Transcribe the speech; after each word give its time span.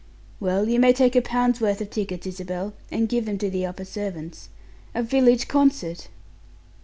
"Well, 0.39 0.67
you 0.67 0.79
may 0.79 0.93
take 0.93 1.15
a 1.15 1.21
pound's 1.21 1.61
worth 1.61 1.79
of 1.79 1.91
tickets, 1.91 2.25
Isabel, 2.25 2.73
and 2.89 3.07
give 3.07 3.25
them 3.27 3.37
to 3.37 3.51
the 3.51 3.67
upper 3.67 3.85
servants. 3.85 4.49
A 4.95 5.03
village 5.03 5.47
concert!" 5.47 6.07